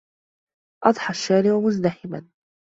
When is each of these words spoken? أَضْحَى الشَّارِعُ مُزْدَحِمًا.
أَضْحَى 0.83 1.09
الشَّارِعُ 1.11 1.59
مُزْدَحِمًا. 1.61 2.27